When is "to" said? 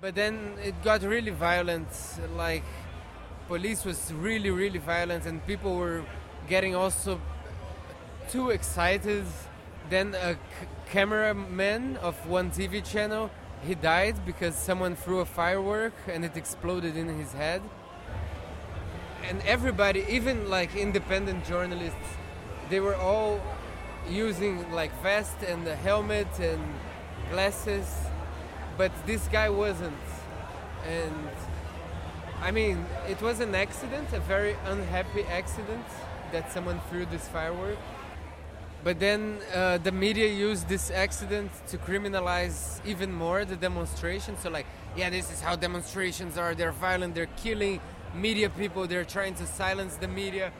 41.66-41.78, 49.34-49.46